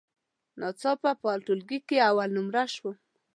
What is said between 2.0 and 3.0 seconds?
اول نمره شوم.